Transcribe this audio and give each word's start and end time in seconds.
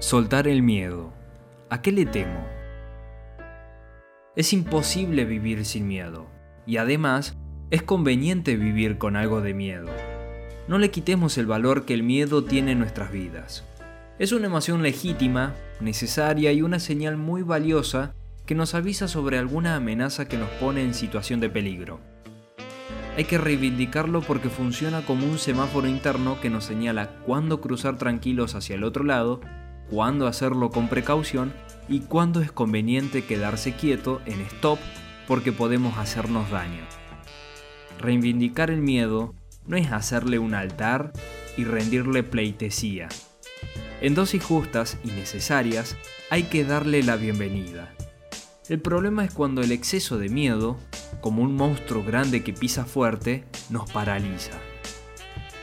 Soltar 0.00 0.46
el 0.46 0.62
miedo. 0.62 1.12
¿A 1.70 1.82
qué 1.82 1.90
le 1.90 2.06
temo? 2.06 2.46
Es 4.36 4.52
imposible 4.52 5.24
vivir 5.24 5.64
sin 5.64 5.88
miedo, 5.88 6.28
y 6.66 6.76
además 6.76 7.36
es 7.72 7.82
conveniente 7.82 8.56
vivir 8.56 8.98
con 8.98 9.16
algo 9.16 9.40
de 9.40 9.54
miedo. 9.54 9.88
No 10.68 10.78
le 10.78 10.92
quitemos 10.92 11.36
el 11.36 11.46
valor 11.46 11.84
que 11.84 11.94
el 11.94 12.04
miedo 12.04 12.44
tiene 12.44 12.72
en 12.72 12.78
nuestras 12.78 13.10
vidas. 13.10 13.64
Es 14.20 14.30
una 14.30 14.46
emoción 14.46 14.84
legítima, 14.84 15.56
necesaria 15.80 16.52
y 16.52 16.62
una 16.62 16.78
señal 16.78 17.16
muy 17.16 17.42
valiosa 17.42 18.14
que 18.46 18.54
nos 18.54 18.76
avisa 18.76 19.08
sobre 19.08 19.36
alguna 19.36 19.74
amenaza 19.74 20.28
que 20.28 20.38
nos 20.38 20.48
pone 20.60 20.84
en 20.84 20.94
situación 20.94 21.40
de 21.40 21.50
peligro. 21.50 21.98
Hay 23.16 23.24
que 23.24 23.36
reivindicarlo 23.36 24.20
porque 24.20 24.48
funciona 24.48 25.04
como 25.04 25.26
un 25.26 25.38
semáforo 25.38 25.88
interno 25.88 26.40
que 26.40 26.50
nos 26.50 26.66
señala 26.66 27.16
cuándo 27.26 27.60
cruzar 27.60 27.98
tranquilos 27.98 28.54
hacia 28.54 28.76
el 28.76 28.84
otro 28.84 29.02
lado 29.02 29.40
cuándo 29.90 30.26
hacerlo 30.26 30.70
con 30.70 30.88
precaución 30.88 31.52
y 31.88 32.00
cuándo 32.00 32.40
es 32.40 32.52
conveniente 32.52 33.24
quedarse 33.24 33.74
quieto 33.74 34.20
en 34.26 34.40
stop 34.42 34.78
porque 35.26 35.52
podemos 35.52 35.98
hacernos 35.98 36.50
daño. 36.50 36.84
Reivindicar 37.98 38.70
el 38.70 38.80
miedo 38.80 39.34
no 39.66 39.76
es 39.76 39.92
hacerle 39.92 40.38
un 40.38 40.54
altar 40.54 41.12
y 41.56 41.64
rendirle 41.64 42.22
pleitesía. 42.22 43.08
En 44.00 44.14
dosis 44.14 44.44
justas 44.44 44.98
y 45.04 45.08
necesarias 45.08 45.96
hay 46.30 46.44
que 46.44 46.64
darle 46.64 47.02
la 47.02 47.16
bienvenida. 47.16 47.92
El 48.68 48.80
problema 48.80 49.24
es 49.24 49.32
cuando 49.32 49.62
el 49.62 49.72
exceso 49.72 50.18
de 50.18 50.28
miedo, 50.28 50.76
como 51.20 51.42
un 51.42 51.56
monstruo 51.56 52.04
grande 52.04 52.44
que 52.44 52.52
pisa 52.52 52.84
fuerte, 52.84 53.44
nos 53.70 53.90
paraliza. 53.90 54.52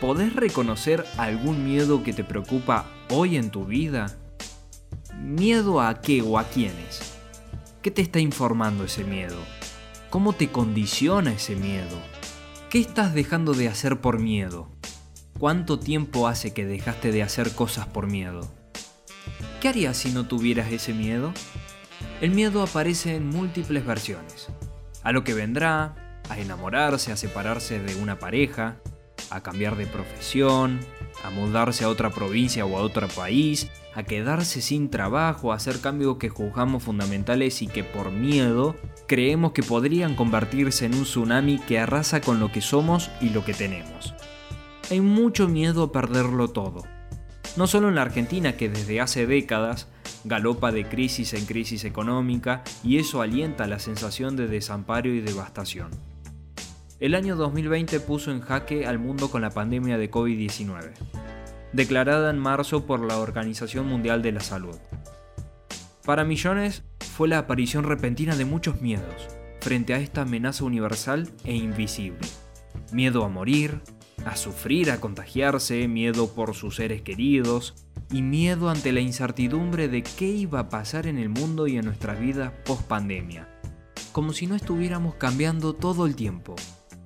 ¿Podés 0.00 0.34
reconocer 0.34 1.04
algún 1.18 1.64
miedo 1.64 2.02
que 2.02 2.12
te 2.12 2.24
preocupa 2.24 2.86
hoy 3.14 3.36
en 3.36 3.50
tu 3.50 3.66
vida? 3.66 4.16
¿Miedo 5.18 5.82
a 5.82 6.00
qué 6.00 6.22
o 6.22 6.38
a 6.38 6.44
quiénes? 6.44 7.18
¿Qué 7.82 7.90
te 7.90 8.00
está 8.00 8.20
informando 8.20 8.84
ese 8.84 9.04
miedo? 9.04 9.36
¿Cómo 10.08 10.32
te 10.32 10.50
condiciona 10.50 11.34
ese 11.34 11.54
miedo? 11.54 12.00
¿Qué 12.70 12.80
estás 12.80 13.12
dejando 13.12 13.52
de 13.52 13.68
hacer 13.68 14.00
por 14.00 14.18
miedo? 14.18 14.70
¿Cuánto 15.38 15.78
tiempo 15.78 16.26
hace 16.26 16.54
que 16.54 16.64
dejaste 16.64 17.12
de 17.12 17.22
hacer 17.22 17.54
cosas 17.54 17.86
por 17.86 18.06
miedo? 18.06 18.50
¿Qué 19.60 19.68
harías 19.68 19.98
si 19.98 20.10
no 20.10 20.26
tuvieras 20.26 20.72
ese 20.72 20.94
miedo? 20.94 21.34
El 22.22 22.30
miedo 22.30 22.62
aparece 22.62 23.14
en 23.14 23.28
múltiples 23.28 23.84
versiones. 23.84 24.48
A 25.02 25.12
lo 25.12 25.22
que 25.22 25.34
vendrá, 25.34 26.20
a 26.30 26.38
enamorarse, 26.38 27.12
a 27.12 27.18
separarse 27.18 27.78
de 27.78 27.94
una 27.96 28.18
pareja, 28.18 28.78
a 29.28 29.42
cambiar 29.42 29.76
de 29.76 29.86
profesión, 29.86 30.80
a 31.24 31.30
mudarse 31.30 31.84
a 31.84 31.88
otra 31.88 32.10
provincia 32.10 32.64
o 32.64 32.76
a 32.76 32.80
otro 32.80 33.08
país, 33.08 33.70
a 33.94 34.02
quedarse 34.02 34.60
sin 34.60 34.90
trabajo, 34.90 35.52
a 35.52 35.56
hacer 35.56 35.80
cambios 35.80 36.16
que 36.16 36.28
juzgamos 36.28 36.82
fundamentales 36.82 37.62
y 37.62 37.66
que 37.66 37.84
por 37.84 38.10
miedo 38.10 38.74
creemos 39.06 39.52
que 39.52 39.62
podrían 39.62 40.14
convertirse 40.14 40.86
en 40.86 40.94
un 40.94 41.04
tsunami 41.04 41.58
que 41.58 41.78
arrasa 41.78 42.20
con 42.20 42.40
lo 42.40 42.50
que 42.50 42.60
somos 42.60 43.10
y 43.20 43.30
lo 43.30 43.44
que 43.44 43.54
tenemos. 43.54 44.14
Hay 44.90 45.00
mucho 45.00 45.48
miedo 45.48 45.84
a 45.84 45.92
perderlo 45.92 46.48
todo. 46.48 46.84
No 47.56 47.66
solo 47.66 47.88
en 47.88 47.96
la 47.96 48.02
Argentina 48.02 48.56
que 48.56 48.68
desde 48.68 49.00
hace 49.00 49.26
décadas 49.26 49.88
galopa 50.24 50.72
de 50.72 50.88
crisis 50.88 51.34
en 51.34 51.46
crisis 51.46 51.84
económica 51.84 52.62
y 52.82 52.98
eso 52.98 53.20
alienta 53.20 53.66
la 53.66 53.78
sensación 53.78 54.36
de 54.36 54.46
desamparo 54.46 55.10
y 55.10 55.20
devastación. 55.20 55.90
El 57.02 57.16
año 57.16 57.34
2020 57.34 57.98
puso 57.98 58.30
en 58.30 58.40
jaque 58.40 58.86
al 58.86 59.00
mundo 59.00 59.28
con 59.28 59.42
la 59.42 59.50
pandemia 59.50 59.98
de 59.98 60.08
COVID-19, 60.08 60.92
declarada 61.72 62.30
en 62.30 62.38
marzo 62.38 62.86
por 62.86 63.00
la 63.00 63.18
Organización 63.18 63.88
Mundial 63.88 64.22
de 64.22 64.30
la 64.30 64.38
Salud. 64.38 64.76
Para 66.04 66.22
millones 66.24 66.84
fue 67.00 67.26
la 67.26 67.38
aparición 67.38 67.82
repentina 67.82 68.36
de 68.36 68.44
muchos 68.44 68.80
miedos 68.80 69.26
frente 69.60 69.94
a 69.94 69.98
esta 69.98 70.22
amenaza 70.22 70.62
universal 70.62 71.28
e 71.42 71.56
invisible. 71.56 72.20
Miedo 72.92 73.24
a 73.24 73.28
morir, 73.28 73.80
a 74.24 74.36
sufrir, 74.36 74.92
a 74.92 75.00
contagiarse, 75.00 75.88
miedo 75.88 76.32
por 76.32 76.54
sus 76.54 76.76
seres 76.76 77.02
queridos 77.02 77.84
y 78.12 78.22
miedo 78.22 78.70
ante 78.70 78.92
la 78.92 79.00
incertidumbre 79.00 79.88
de 79.88 80.04
qué 80.04 80.28
iba 80.28 80.60
a 80.60 80.68
pasar 80.68 81.08
en 81.08 81.18
el 81.18 81.30
mundo 81.30 81.66
y 81.66 81.78
en 81.78 81.84
nuestras 81.84 82.20
vidas 82.20 82.52
post 82.64 82.82
pandemia. 82.82 83.48
Como 84.12 84.32
si 84.32 84.46
no 84.46 84.54
estuviéramos 84.54 85.16
cambiando 85.16 85.72
todo 85.72 86.06
el 86.06 86.14
tiempo 86.14 86.54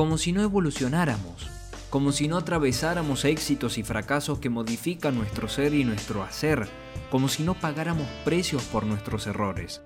como 0.00 0.16
si 0.16 0.32
no 0.32 0.40
evolucionáramos, 0.40 1.50
como 1.90 2.10
si 2.12 2.26
no 2.26 2.38
atravesáramos 2.38 3.26
éxitos 3.26 3.76
y 3.76 3.82
fracasos 3.82 4.38
que 4.38 4.48
modifican 4.48 5.14
nuestro 5.14 5.46
ser 5.46 5.74
y 5.74 5.84
nuestro 5.84 6.22
hacer, 6.22 6.70
como 7.10 7.28
si 7.28 7.42
no 7.42 7.52
pagáramos 7.52 8.06
precios 8.24 8.62
por 8.62 8.86
nuestros 8.86 9.26
errores, 9.26 9.82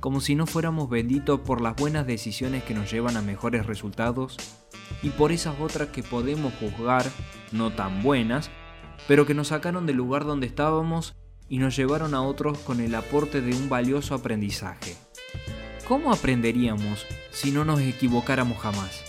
como 0.00 0.22
si 0.22 0.34
no 0.34 0.46
fuéramos 0.46 0.88
benditos 0.88 1.40
por 1.40 1.60
las 1.60 1.76
buenas 1.76 2.06
decisiones 2.06 2.64
que 2.64 2.72
nos 2.72 2.90
llevan 2.90 3.18
a 3.18 3.20
mejores 3.20 3.66
resultados 3.66 4.38
y 5.02 5.10
por 5.10 5.30
esas 5.30 5.60
otras 5.60 5.88
que 5.88 6.02
podemos 6.02 6.54
juzgar 6.54 7.04
no 7.52 7.70
tan 7.70 8.02
buenas, 8.02 8.48
pero 9.06 9.26
que 9.26 9.34
nos 9.34 9.48
sacaron 9.48 9.84
del 9.84 9.96
lugar 9.96 10.24
donde 10.24 10.46
estábamos 10.46 11.16
y 11.50 11.58
nos 11.58 11.76
llevaron 11.76 12.14
a 12.14 12.22
otros 12.22 12.56
con 12.60 12.80
el 12.80 12.94
aporte 12.94 13.42
de 13.42 13.54
un 13.54 13.68
valioso 13.68 14.14
aprendizaje. 14.14 14.96
¿Cómo 15.86 16.14
aprenderíamos 16.14 17.04
si 17.30 17.50
no 17.50 17.66
nos 17.66 17.80
equivocáramos 17.80 18.56
jamás? 18.56 19.07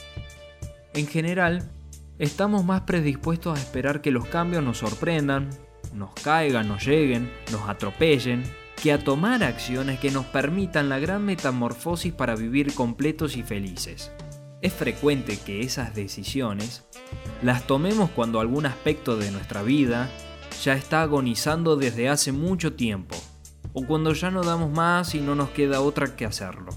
En 0.93 1.07
general, 1.07 1.69
estamos 2.17 2.65
más 2.65 2.81
predispuestos 2.81 3.57
a 3.57 3.61
esperar 3.61 4.01
que 4.01 4.11
los 4.11 4.25
cambios 4.25 4.63
nos 4.63 4.79
sorprendan, 4.79 5.49
nos 5.93 6.13
caigan, 6.15 6.67
nos 6.67 6.85
lleguen, 6.85 7.31
nos 7.51 7.69
atropellen, 7.69 8.43
que 8.81 8.91
a 8.93 9.03
tomar 9.03 9.43
acciones 9.43 9.99
que 9.99 10.09
nos 10.09 10.25
permitan 10.25 10.89
la 10.89 10.99
gran 10.99 11.25
metamorfosis 11.25 12.13
para 12.13 12.35
vivir 12.35 12.73
completos 12.73 13.35
y 13.35 13.43
felices. 13.43 14.11
Es 14.61 14.73
frecuente 14.73 15.37
que 15.37 15.61
esas 15.61 15.93
decisiones 15.93 16.85
las 17.41 17.67
tomemos 17.67 18.09
cuando 18.09 18.39
algún 18.39 18.65
aspecto 18.65 19.17
de 19.17 19.31
nuestra 19.31 19.63
vida 19.63 20.09
ya 20.63 20.73
está 20.73 21.01
agonizando 21.01 21.75
desde 21.75 22.09
hace 22.09 22.31
mucho 22.31 22.73
tiempo, 22.73 23.15
o 23.73 23.85
cuando 23.85 24.13
ya 24.13 24.31
no 24.31 24.43
damos 24.43 24.71
más 24.71 25.13
y 25.15 25.21
no 25.21 25.35
nos 25.35 25.49
queda 25.49 25.81
otra 25.81 26.15
que 26.15 26.25
hacerlo. 26.25 26.71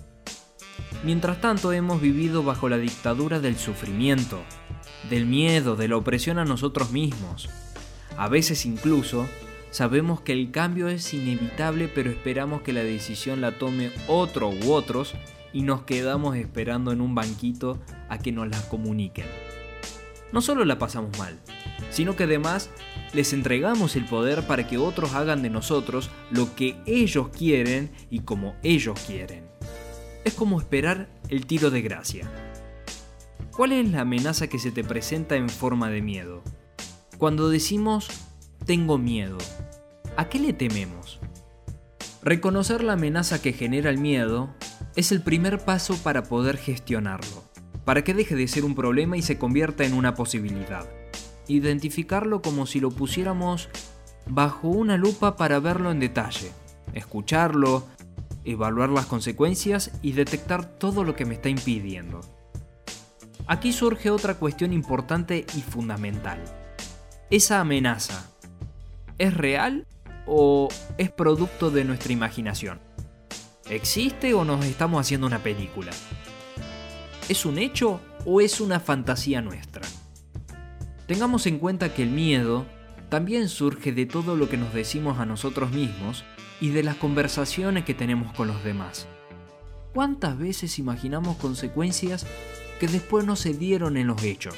Mientras 1.05 1.41
tanto 1.41 1.73
hemos 1.73 2.01
vivido 2.01 2.45
bajo 2.45 2.69
la 2.69 2.79
dictadura 2.79 3.41
del 3.41 3.57
sufrimiento, 3.57 4.41
del 5.11 5.27
miedo, 5.27 5.75
de 5.75 5.89
la 5.89 5.97
opresión 5.97 6.39
a 6.39 6.45
nosotros 6.45 6.93
mismos. 6.93 7.51
A 8.17 8.29
veces 8.29 8.67
incluso 8.67 9.27
sabemos 9.71 10.21
que 10.21 10.33
el 10.33 10.53
cambio 10.53 10.87
es 10.87 11.13
inevitable 11.13 11.89
pero 11.89 12.11
esperamos 12.11 12.63
que 12.63 12.73
la 12.73 12.85
decisión 12.85 13.41
la 13.41 13.59
tome 13.59 13.91
otro 14.07 14.51
u 14.51 14.73
otros 14.73 15.15
y 15.53 15.63
nos 15.63 15.83
quedamos 15.83 16.37
esperando 16.37 16.93
en 16.93 17.01
un 17.01 17.17
banquito 17.17 17.81
a 18.09 18.19
que 18.19 18.31
nos 18.31 18.49
la 18.49 18.61
comuniquen. 18.69 19.27
No 20.31 20.41
solo 20.41 20.65
la 20.65 20.79
pasamos 20.79 21.19
mal, 21.19 21.37
sino 21.91 22.15
que 22.15 22.25
además 22.25 22.71
les 23.13 23.33
entregamos 23.33 23.97
el 23.97 24.05
poder 24.05 24.47
para 24.47 24.69
que 24.69 24.79
otros 24.79 25.15
hagan 25.15 25.43
de 25.43 25.51
nosotros 25.51 26.11
lo 26.31 26.55
que 26.55 26.77
ellos 26.87 27.29
quieren 27.37 27.91
y 28.09 28.21
como 28.21 28.55
ellos 28.63 28.99
quieren 29.05 29.52
es 30.25 30.35
como 30.35 30.61
esperar 30.61 31.09
el 31.29 31.47
tiro 31.47 31.71
de 31.71 31.83
gracia. 31.83 32.31
¿Cuál 33.57 33.73
es 33.73 33.91
la 33.91 34.03
amenaza 34.03 34.47
que 34.47 34.59
se 34.59 34.71
te 34.71 34.85
presenta 34.85 35.37
en 35.37 35.49
forma 35.49 35.91
de 35.91 36.03
miedo? 36.03 36.43
Cuando 37.19 37.49
decimos 37.49 38.09
tengo 38.65 38.97
miedo, 38.97 39.39
¿a 40.17 40.29
qué 40.29 40.39
le 40.39 40.53
tememos? 40.53 41.21
Reconocer 42.23 42.85
la 42.85 42.93
amenaza 42.93 43.43
que 43.43 43.53
genera 43.53 43.91
el 43.91 43.99
miedo 43.99 44.55
es 44.95 45.11
el 45.11 45.23
primer 45.23 45.65
paso 45.65 45.97
para 45.97 46.23
poder 46.25 46.57
gestionarlo, 46.57 47.43
para 47.85 48.05
que 48.05 48.15
deje 48.15 48.37
de 48.37 48.47
ser 48.47 48.65
un 48.65 48.75
problema 48.75 49.17
y 49.17 49.23
se 49.23 49.39
convierta 49.39 49.85
en 49.85 49.95
una 49.95 50.15
posibilidad. 50.15 50.87
Identificarlo 51.49 52.41
como 52.41 52.67
si 52.67 52.79
lo 52.79 52.91
pusiéramos 52.91 53.69
bajo 54.29 54.69
una 54.69 54.97
lupa 54.97 55.37
para 55.37 55.59
verlo 55.59 55.91
en 55.91 55.99
detalle, 55.99 56.53
escucharlo, 56.95 57.89
evaluar 58.45 58.91
las 58.91 59.07
consecuencias 59.07 59.93
y 60.03 60.13
detectar 60.13 60.65
todo 60.79 61.05
lo 61.05 61.15
que 61.17 61.25
me 61.25 61.35
está 61.35 61.49
impidiendo. 61.49 62.21
Aquí 63.47 63.73
surge 63.73 64.11
otra 64.11 64.35
cuestión 64.35 64.73
importante 64.73 65.47
y 65.57 65.61
fundamental. 65.61 66.43
¿Esa 67.31 67.61
amenaza 67.61 68.31
es 69.19 69.35
real 69.35 69.87
o 70.27 70.69
es 70.99 71.11
producto 71.11 71.71
de 71.71 71.85
nuestra 71.85 72.13
imaginación? 72.13 72.81
¿Existe 73.69 74.35
o 74.35 74.45
nos 74.45 74.65
estamos 74.65 75.01
haciendo 75.01 75.27
una 75.27 75.39
película? 75.39 75.93
¿Es 77.29 77.47
un 77.47 77.59
hecho 77.59 78.01
o 78.25 78.41
es 78.41 78.61
una 78.61 78.81
fantasía 78.81 79.41
nuestra? 79.41 79.83
Tengamos 81.07 81.47
en 81.47 81.59
cuenta 81.59 81.95
que 81.95 82.03
el 82.03 82.11
miedo 82.11 82.67
también 83.09 83.49
surge 83.49 83.93
de 83.93 84.07
todo 84.07 84.37
lo 84.37 84.49
que 84.49 84.57
nos 84.57 84.73
decimos 84.73 85.19
a 85.19 85.27
nosotros 85.27 85.71
mismos 85.73 86.25
y 86.63 86.71
de 86.71 86.83
las 86.83 86.97
conversaciones 86.97 87.85
que 87.85 87.93
tenemos 87.93 88.33
con 88.33 88.49
los 88.49 88.65
demás. 88.65 89.07
¿Cuántas 89.93 90.39
veces 90.39 90.79
imaginamos 90.79 91.37
consecuencias 91.37 92.25
que 92.81 92.87
después 92.87 93.27
no 93.27 93.37
se 93.37 93.53
dieron 93.53 93.99
en 93.99 94.07
los 94.07 94.23
hechos? 94.23 94.55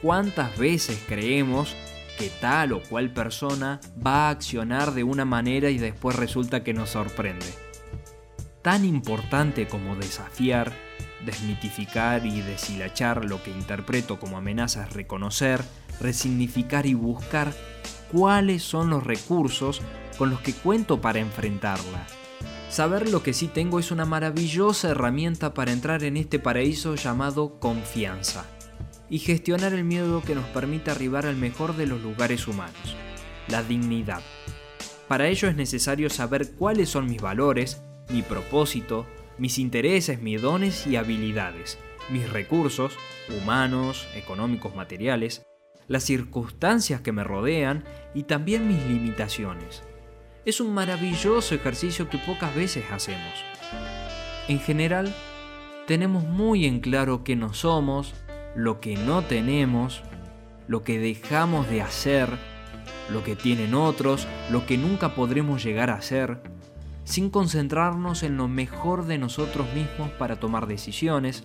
¿Cuántas 0.00 0.58
veces 0.58 1.00
creemos 1.06 1.76
que 2.18 2.30
tal 2.40 2.72
o 2.72 2.82
cual 2.82 3.12
persona 3.12 3.80
va 4.04 4.28
a 4.28 4.30
accionar 4.30 4.94
de 4.94 5.04
una 5.04 5.24
manera 5.24 5.70
y 5.70 5.78
después 5.78 6.16
resulta 6.16 6.62
que 6.62 6.74
nos 6.74 6.90
sorprende. 6.90 7.46
Tan 8.62 8.84
importante 8.84 9.66
como 9.66 9.96
desafiar, 9.96 10.72
desmitificar 11.24 12.26
y 12.26 12.40
deshilachar 12.40 13.24
lo 13.24 13.42
que 13.42 13.50
interpreto 13.50 14.18
como 14.18 14.38
amenaza 14.38 14.84
es 14.84 14.92
reconocer, 14.92 15.60
resignificar 16.00 16.86
y 16.86 16.94
buscar 16.94 17.52
cuáles 18.10 18.62
son 18.62 18.90
los 18.90 19.04
recursos 19.04 19.82
con 20.22 20.30
los 20.30 20.40
que 20.40 20.52
cuento 20.52 21.00
para 21.00 21.18
enfrentarla. 21.18 22.06
Saber 22.70 23.10
lo 23.10 23.24
que 23.24 23.32
sí 23.32 23.48
tengo 23.48 23.80
es 23.80 23.90
una 23.90 24.04
maravillosa 24.04 24.90
herramienta 24.90 25.52
para 25.52 25.72
entrar 25.72 26.04
en 26.04 26.16
este 26.16 26.38
paraíso 26.38 26.94
llamado 26.94 27.58
confianza 27.58 28.46
y 29.10 29.18
gestionar 29.18 29.72
el 29.72 29.82
miedo 29.82 30.22
que 30.22 30.36
nos 30.36 30.44
permite 30.44 30.92
arribar 30.92 31.26
al 31.26 31.34
mejor 31.34 31.74
de 31.74 31.88
los 31.88 32.00
lugares 32.00 32.46
humanos, 32.46 32.94
la 33.48 33.64
dignidad. 33.64 34.20
Para 35.08 35.26
ello 35.26 35.48
es 35.48 35.56
necesario 35.56 36.08
saber 36.08 36.52
cuáles 36.52 36.88
son 36.88 37.06
mis 37.06 37.20
valores, 37.20 37.82
mi 38.08 38.22
propósito, 38.22 39.08
mis 39.38 39.58
intereses, 39.58 40.22
mis 40.22 40.40
dones 40.40 40.86
y 40.86 40.94
habilidades, 40.94 41.78
mis 42.10 42.30
recursos, 42.30 42.92
humanos, 43.28 44.06
económicos, 44.14 44.76
materiales, 44.76 45.42
las 45.88 46.04
circunstancias 46.04 47.00
que 47.00 47.10
me 47.10 47.24
rodean 47.24 47.82
y 48.14 48.22
también 48.22 48.68
mis 48.68 48.86
limitaciones. 48.86 49.82
Es 50.44 50.60
un 50.60 50.74
maravilloso 50.74 51.54
ejercicio 51.54 52.08
que 52.08 52.18
pocas 52.18 52.52
veces 52.52 52.84
hacemos. 52.90 53.32
En 54.48 54.58
general, 54.58 55.14
tenemos 55.86 56.24
muy 56.24 56.66
en 56.66 56.80
claro 56.80 57.22
qué 57.22 57.36
no 57.36 57.54
somos, 57.54 58.12
lo 58.56 58.80
que 58.80 58.96
no 58.96 59.22
tenemos, 59.22 60.02
lo 60.66 60.82
que 60.82 60.98
dejamos 60.98 61.70
de 61.70 61.80
hacer, 61.80 62.28
lo 63.08 63.22
que 63.22 63.36
tienen 63.36 63.74
otros, 63.74 64.26
lo 64.50 64.66
que 64.66 64.76
nunca 64.76 65.14
podremos 65.14 65.62
llegar 65.62 65.90
a 65.90 66.02
ser, 66.02 66.42
sin 67.04 67.30
concentrarnos 67.30 68.24
en 68.24 68.36
lo 68.36 68.48
mejor 68.48 69.06
de 69.06 69.18
nosotros 69.18 69.72
mismos 69.74 70.10
para 70.18 70.40
tomar 70.40 70.66
decisiones, 70.66 71.44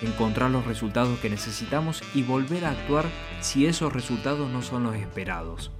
encontrar 0.00 0.50
los 0.50 0.64
resultados 0.64 1.18
que 1.18 1.28
necesitamos 1.28 2.02
y 2.14 2.22
volver 2.22 2.64
a 2.64 2.70
actuar 2.70 3.04
si 3.40 3.66
esos 3.66 3.92
resultados 3.92 4.48
no 4.48 4.62
son 4.62 4.84
los 4.84 4.96
esperados. 4.96 5.70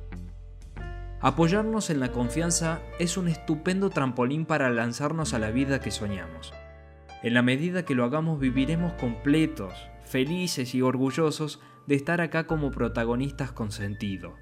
Apoyarnos 1.20 1.91
en 1.91 1.99
la 1.99 2.12
confianza 2.12 2.81
es 3.00 3.17
un 3.17 3.26
estupendo 3.26 3.91
trampolín 3.91 4.47
para 4.47 4.70
lanzarnos 4.70 5.35
a 5.35 5.41
la 5.41 5.50
vida 5.50 5.81
que 5.81 5.91
soñamos. 5.91 6.55
En 7.25 7.35
la 7.35 7.43
medida 7.43 7.85
que 7.85 7.97
lo 7.97 8.05
hagamos 8.05 8.38
viviremos 8.38 8.93
completos, 8.93 9.75
felices 10.05 10.76
y 10.76 10.82
orgullosos 10.82 11.61
de 11.88 11.97
estar 11.97 12.20
acá 12.20 12.47
como 12.47 12.70
protagonistas 12.70 13.50
con 13.50 13.73
sentido. 13.73 14.37